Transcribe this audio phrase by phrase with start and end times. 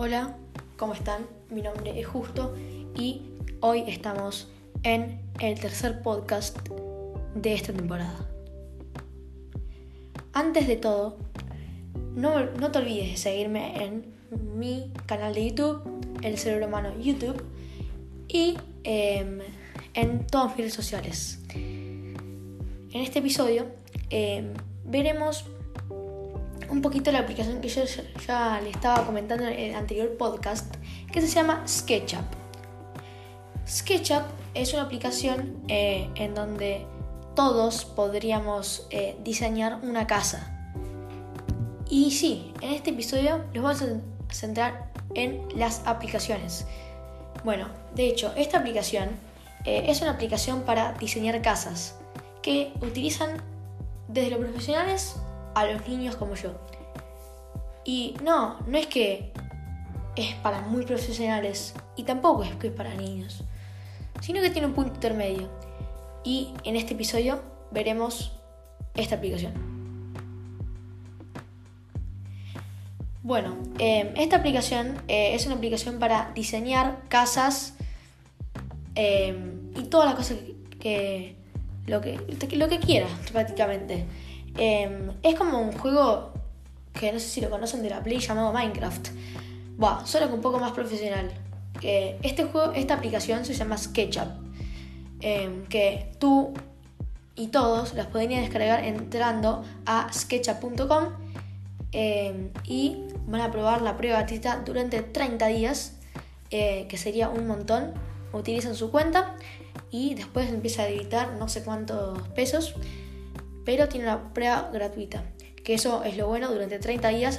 [0.00, 0.36] Hola,
[0.76, 1.26] ¿cómo están?
[1.50, 2.54] Mi nombre es Justo
[2.96, 4.46] y hoy estamos
[4.84, 6.56] en el tercer podcast
[7.34, 8.30] de esta temporada.
[10.32, 11.18] Antes de todo,
[12.14, 12.30] no,
[12.70, 14.14] te olvides de seguirme en
[14.56, 15.82] mi canal de YouTube,
[16.22, 17.42] El Cerebro Humano YouTube
[18.28, 19.40] y em,
[19.94, 21.40] en todas mis redes sociales.
[21.54, 22.14] En
[22.92, 23.66] este episodio
[24.10, 24.52] em,
[24.84, 25.44] veremos
[26.70, 27.82] un poquito la aplicación que yo
[28.26, 30.74] ya le estaba comentando en el anterior podcast,
[31.12, 32.24] que se llama SketchUp.
[33.66, 34.22] SketchUp
[34.54, 36.86] es una aplicación eh, en donde
[37.34, 40.54] todos podríamos eh, diseñar una casa.
[41.88, 46.66] Y sí, en este episodio nos vamos a centrar en las aplicaciones.
[47.44, 49.10] Bueno, de hecho, esta aplicación
[49.64, 51.94] eh, es una aplicación para diseñar casas
[52.42, 53.42] que utilizan
[54.08, 55.16] desde los profesionales
[55.60, 56.54] a los niños como yo.
[57.84, 59.32] Y no, no es que
[60.16, 63.44] es para muy profesionales y tampoco es que es para niños,
[64.20, 65.48] sino que tiene un punto intermedio.
[66.24, 68.32] Y en este episodio veremos
[68.94, 69.52] esta aplicación.
[73.22, 77.74] Bueno, em, esta aplicación eh, es una aplicación para diseñar casas
[78.94, 80.38] em, y todas las cosas
[80.80, 81.36] que,
[81.86, 82.18] lo, que
[82.56, 84.06] lo que quieras prácticamente.
[84.58, 86.32] Em, es como un juego
[86.92, 89.08] que no sé si lo conocen de la Play llamado Minecraft.
[89.76, 91.30] Buah, solo que un poco más profesional.
[91.80, 94.26] este juego, esta aplicación se llama SketchUp.
[95.20, 96.52] Em, que tú
[97.36, 101.04] y todos las podrían descargar entrando a sketchup.com
[101.92, 105.94] em, y van a probar la prueba gratuita durante 30 días,
[106.50, 107.94] eh, que sería un montón.
[108.32, 109.36] Utilizan su cuenta
[109.90, 112.74] y después empieza a editar no sé cuántos pesos
[113.68, 115.22] pero tiene una prueba gratuita.
[115.62, 117.38] Que eso es lo bueno durante 30 días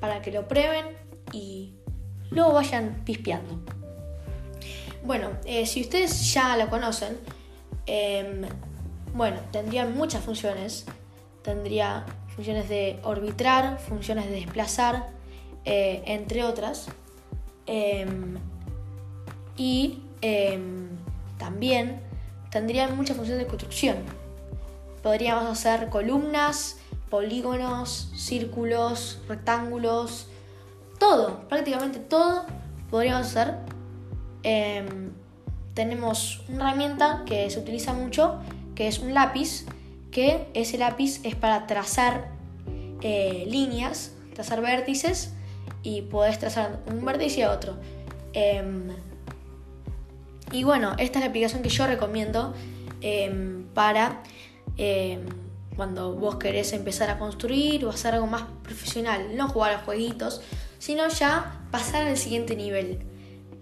[0.00, 0.86] para que lo prueben
[1.34, 1.74] y
[2.30, 3.60] luego vayan pispeando.
[5.04, 7.18] Bueno, eh, si ustedes ya lo conocen,
[7.84, 8.46] em,
[9.12, 10.86] bueno, tendrían muchas funciones.
[11.42, 15.10] Tendría funciones de orbitar, funciones de desplazar,
[15.66, 16.86] eh, entre otras.
[17.66, 18.38] Em,
[19.58, 20.88] y em,
[21.36, 22.00] también
[22.50, 24.19] tendrían muchas funciones de construcción
[25.02, 26.78] Podríamos hacer columnas,
[27.08, 30.28] polígonos, círculos, rectángulos,
[30.98, 32.46] todo, prácticamente todo
[32.90, 33.54] podríamos hacer.
[34.42, 35.12] Em,
[35.74, 38.40] tenemos una herramienta que se utiliza mucho,
[38.74, 39.66] que es un lápiz,
[40.10, 42.28] que ese lápiz es para trazar
[43.00, 45.32] eh, líneas, trazar vértices
[45.82, 47.76] y podés trazar un vértice y otro.
[48.32, 48.88] Em,
[50.52, 52.54] y bueno, esta es la aplicación que yo recomiendo
[53.00, 54.22] em, para
[54.76, 55.20] Em,
[55.76, 60.42] cuando vos querés empezar a construir o hacer algo más profesional, no jugar a jueguitos,
[60.78, 62.98] sino ya pasar al siguiente nivel.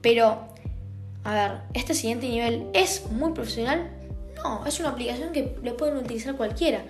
[0.01, 0.49] Pero,
[1.25, 3.91] a ver, ¿este siguiente nivel es muy profesional?
[4.43, 6.85] No, es una aplicación que lo pueden utilizar cualquiera.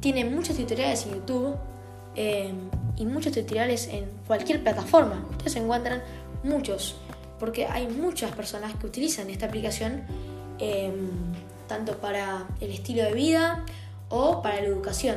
[0.00, 1.56] Tiene muchos tutoriales en YouTube
[2.14, 5.26] em, y muchos tutoriales en cualquier plataforma.
[5.30, 6.02] Ustedes encuentran
[6.44, 6.96] muchos,
[7.38, 10.02] porque hay muchas personas que utilizan esta aplicación.
[10.58, 11.31] Em,
[11.66, 13.64] tanto para el estilo de vida
[14.08, 15.16] o para la educación.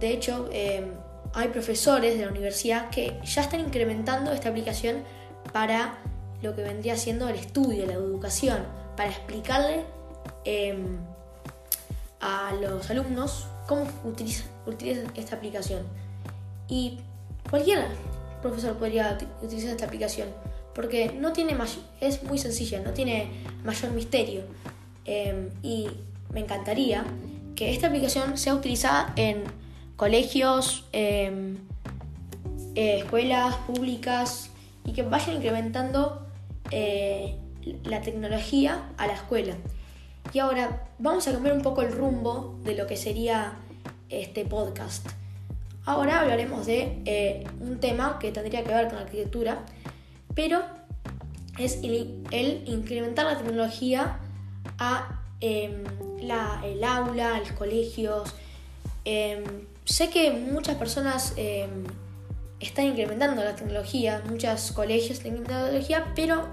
[0.00, 0.86] De hecho, eh,
[1.34, 5.02] hay profesores de la universidad que ya están incrementando esta aplicación
[5.52, 5.98] para
[6.42, 8.58] lo que vendría siendo el estudio, la educación,
[8.96, 9.84] para explicarle
[10.44, 10.98] em,
[12.20, 15.82] a los alumnos cómo utilizan, esta aplicación.
[16.68, 17.00] Y
[17.50, 17.86] cualquier
[18.42, 20.28] profesor podría utilizar esta aplicación,
[20.74, 21.56] porque no tiene
[22.00, 24.42] es muy sencilla, no tiene mayor misterio.
[25.10, 25.88] Em, y
[26.34, 27.02] me encantaría
[27.56, 29.42] que esta aplicación sea utilizada en
[29.96, 31.56] colegios, em,
[32.74, 34.50] eh, escuelas públicas
[34.84, 36.26] y que vayan incrementando
[36.70, 37.38] eh,
[37.84, 39.56] la tecnología a la escuela.
[40.34, 43.54] Y ahora vamos a cambiar un poco el rumbo de lo que sería
[44.10, 45.08] este podcast.
[45.86, 49.64] Ahora hablaremos de eh, un tema que tendría que ver con arquitectura,
[50.34, 50.60] pero
[51.58, 54.18] es el, incrementar la tecnología
[54.78, 55.84] a em,
[56.20, 58.34] el aula, a los colegios.
[59.04, 59.44] Em,
[59.84, 61.84] sé que muchas personas em,
[62.60, 66.46] están incrementando la tecnología, muchos colegios están la tecnología, pero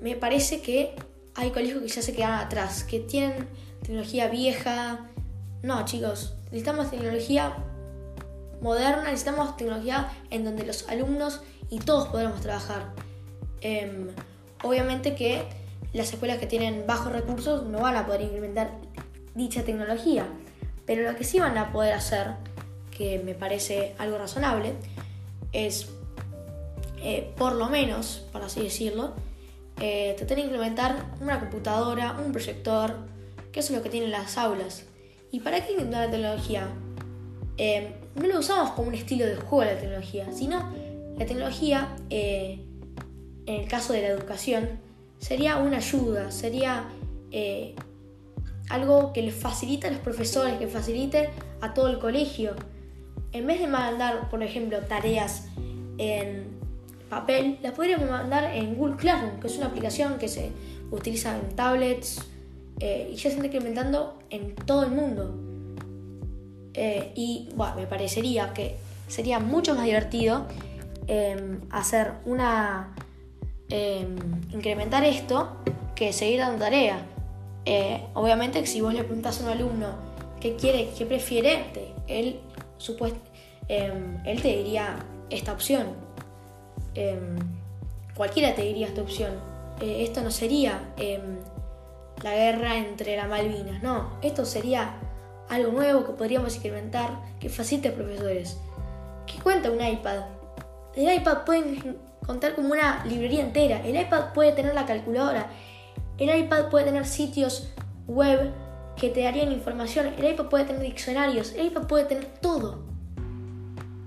[0.00, 0.94] me parece que
[1.34, 3.48] hay colegios que ya se quedan atrás, que tienen
[3.82, 5.08] tecnología vieja.
[5.62, 7.56] No, chicos, necesitamos tecnología
[8.60, 12.92] moderna, necesitamos tecnología en donde los alumnos y todos podamos trabajar.
[14.62, 15.44] Obviamente que
[15.92, 18.72] las escuelas que tienen bajos recursos no van a poder implementar
[19.34, 20.26] dicha tecnología,
[20.86, 22.34] pero lo que sí van a poder hacer,
[22.96, 24.74] que me parece algo razonable,
[25.52, 25.88] es,
[27.02, 29.14] eh, por lo menos, por así decirlo,
[29.80, 32.96] eh, tratar de implementar una computadora, un proyector,
[33.50, 34.84] que eso es lo que tienen las aulas.
[35.32, 36.68] ¿Y para qué implementar la tecnología?
[37.56, 40.72] Eh, no lo usamos como un estilo de juego la tecnología, sino
[41.18, 42.64] la tecnología, eh,
[43.46, 44.80] en el caso de la educación,
[45.20, 46.88] sería una ayuda, sería
[47.30, 47.76] eh,
[48.68, 51.30] algo que les facilite a los profesores, que facilite
[51.60, 52.56] a todo el colegio.
[53.30, 55.46] En vez de mandar, por ejemplo, tareas
[55.98, 56.58] en
[57.08, 60.50] papel, las podríamos mandar en Google Classroom, que es una aplicación que se
[60.90, 62.20] utiliza en tablets
[62.80, 65.50] y ya se está implementando en todo el mundo.
[66.74, 68.76] Eh, y bueno, me parecería que
[69.08, 70.46] sería mucho más divertido
[71.06, 72.94] em, hacer una.
[73.70, 74.16] Em,
[74.52, 75.56] incrementar esto
[75.94, 77.06] que seguir dando tarea.
[77.64, 79.88] Eh, obviamente, si vos le preguntas a un alumno
[80.40, 81.66] qué quiere, qué prefiere,
[82.08, 82.40] él,
[83.68, 84.96] em, él te diría
[85.30, 86.10] esta opción.
[88.16, 89.32] cualquiera te diría esta opción.
[89.80, 90.92] Eh, esto no sería
[92.22, 94.96] la guerra entre las Malvinas, no, esto sería
[95.48, 98.58] algo nuevo que podríamos incrementar que facilite a profesores.
[99.26, 100.24] ¿Qué cuenta un iPad?
[100.94, 101.94] El iPad puede
[102.26, 103.84] contar como una librería entera.
[103.84, 105.50] El iPad puede tener la calculadora.
[106.18, 107.70] El iPad puede tener sitios
[108.06, 108.52] web
[108.96, 110.08] que te darían información.
[110.18, 111.52] El iPad puede tener diccionarios.
[111.52, 112.84] El iPad puede tener todo.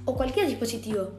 [0.06, 1.12] O cualquier dispositivo.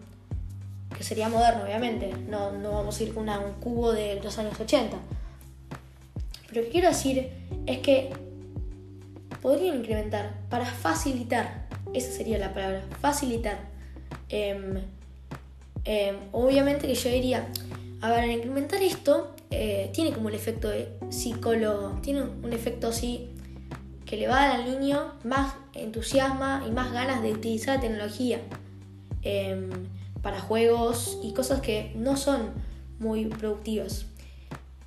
[0.97, 2.13] Que sería moderno, obviamente.
[2.29, 4.97] No, no vamos a ir con un cubo de los años 80.
[6.49, 7.33] Pero lo que quiero decir
[7.67, 8.13] es que
[9.43, 13.59] podrían incrementar para facilitar, esa sería la palabra, facilitar.
[14.29, 14.81] Em,
[15.85, 17.49] em, obviamente que yo diría,
[18.01, 23.31] a ver, incrementar esto eh, tiene como el efecto de psicólogo, tiene un efecto así
[24.05, 27.81] que le va a dar al niño más entusiasmo y más ganas de utilizar la
[27.81, 28.41] tecnología
[29.23, 29.71] em,
[30.23, 32.53] para juegos y cosas que no son
[32.99, 34.07] muy productivas.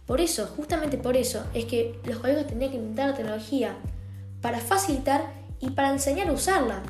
[0.05, 3.75] Por eso, justamente por eso, es que los colegios tendrían que inventar la tecnología
[4.41, 6.83] para facilitar y para enseñar a usarla,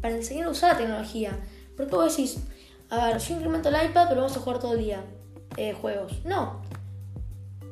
[0.00, 1.38] para enseñar a usar la tecnología.
[1.76, 2.38] Porque vos decís,
[2.90, 5.04] a ver, yo incremento el iPad, pero vamos a jugar todo el día
[5.56, 6.24] eh, juegos.
[6.24, 6.62] No.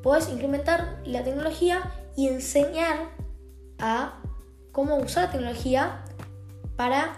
[0.03, 3.09] Podés incrementar la tecnología y enseñar
[3.79, 4.15] a
[4.73, 6.05] cómo usar la tecnología
[6.77, 7.17] para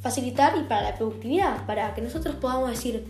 [0.00, 3.04] facilitar y para la productividad, para que nosotros podamos decir,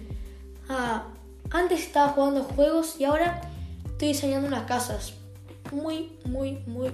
[0.69, 1.05] ah,
[1.51, 3.41] antes estaba jugando juegos y ahora
[3.87, 5.15] estoy diseñando unas casas.
[5.73, 6.91] Muy, muy, muy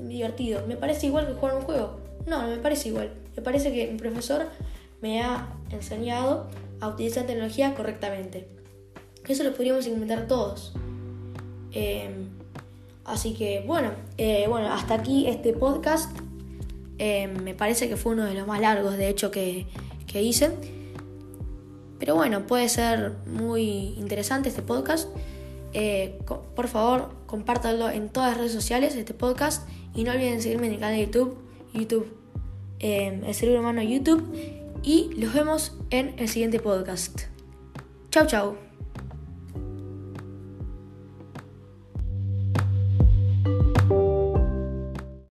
[0.00, 0.66] divertido.
[0.66, 2.00] ¿Me parece igual que jugar un juego?
[2.26, 3.12] No, no me parece igual.
[3.36, 4.46] Me parece que mi profesor
[5.00, 6.48] me ha enseñado
[6.80, 8.48] a utilizar tecnología correctamente.
[9.26, 10.72] Eso lo podríamos implementar todos.
[11.72, 12.28] Em,
[13.04, 16.16] así que bueno, eh, bueno, hasta aquí este podcast.
[16.98, 19.66] Em, me parece que fue uno de los más largos, de hecho, que,
[20.06, 20.50] que hice.
[21.98, 25.08] Pero bueno, puede ser muy interesante este podcast.
[25.74, 26.18] Eh,
[26.54, 29.68] por favor, compártanlo en todas las redes sociales, este podcast.
[29.94, 31.38] Y no olviden seguirme en el canal de YouTube,
[31.74, 32.06] YouTube,
[32.78, 34.22] eh, el cerebro humano YouTube.
[34.82, 37.22] Y los vemos en el siguiente podcast.
[38.10, 38.67] Chau, chau.